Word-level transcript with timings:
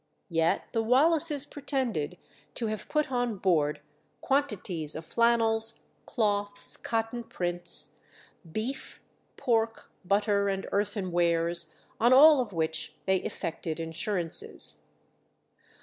Yet 0.31 0.63
the 0.71 0.81
Wallaces 0.81 1.45
pretended 1.45 2.17
to 2.55 2.65
have 2.65 2.89
put 2.89 3.11
on 3.11 3.37
board 3.37 3.81
quantities 4.19 4.95
of 4.95 5.05
flannels, 5.05 5.83
cloths, 6.07 6.75
cotton 6.75 7.23
prints, 7.23 7.97
beef, 8.51 8.99
pork, 9.37 9.91
butter, 10.03 10.49
and 10.49 10.65
earthenwares, 10.71 11.71
on 11.99 12.13
all 12.13 12.41
of 12.41 12.51
which 12.51 12.95
they 13.05 13.17
effected 13.17 13.79
insurances. 13.79 14.81